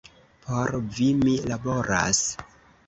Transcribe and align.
Por 0.45 0.71
vi, 0.95 1.11
mi 1.21 1.37
laboras. 1.53 2.25